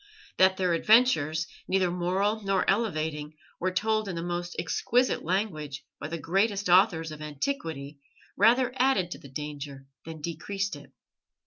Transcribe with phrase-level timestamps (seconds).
[0.37, 6.07] That their adventures, neither moral nor elevating, were told in the most exquisite language by
[6.07, 7.99] the greatest authors of antiquity
[8.35, 10.91] rather added to the danger than decreased it.